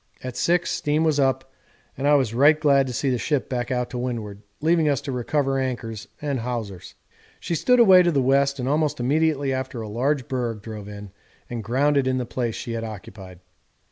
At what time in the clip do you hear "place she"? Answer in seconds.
12.25-12.71